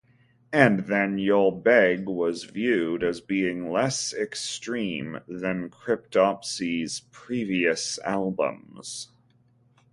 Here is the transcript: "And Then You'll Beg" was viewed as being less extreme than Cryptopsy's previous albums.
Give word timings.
"And 0.51 0.87
Then 0.87 1.19
You'll 1.19 1.51
Beg" 1.51 2.07
was 2.07 2.45
viewed 2.45 3.03
as 3.03 3.21
being 3.21 3.71
less 3.71 4.15
extreme 4.15 5.19
than 5.27 5.69
Cryptopsy's 5.69 7.01
previous 7.11 7.99
albums. 8.03 9.09